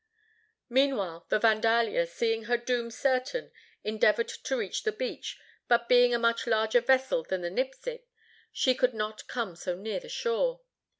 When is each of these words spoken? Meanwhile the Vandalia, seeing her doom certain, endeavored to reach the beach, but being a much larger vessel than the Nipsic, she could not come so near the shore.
Meanwhile 0.67 1.27
the 1.29 1.37
Vandalia, 1.37 2.07
seeing 2.07 2.45
her 2.45 2.57
doom 2.57 2.89
certain, 2.89 3.51
endeavored 3.83 4.29
to 4.29 4.57
reach 4.57 4.81
the 4.81 4.91
beach, 4.91 5.37
but 5.67 5.87
being 5.87 6.11
a 6.11 6.17
much 6.17 6.47
larger 6.47 6.81
vessel 6.81 7.21
than 7.21 7.41
the 7.41 7.51
Nipsic, 7.51 8.07
she 8.51 8.73
could 8.73 8.95
not 8.95 9.27
come 9.27 9.55
so 9.55 9.75
near 9.75 9.99
the 9.99 10.09
shore. 10.09 10.61